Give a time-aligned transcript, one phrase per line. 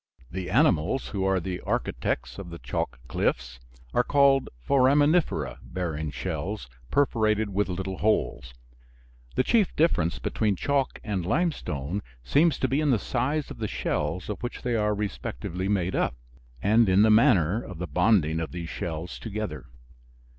[0.31, 3.59] The animals who are the architects of the chalk cliffs
[3.93, 8.55] are called "foraminifera" bearing shells perforated with little holes.
[9.35, 13.67] The chief difference between chalk and limestone seems to be in the size of the
[13.67, 16.15] shells of which they are respectively made up
[16.63, 19.67] and in the manner of the bonding of these shells together.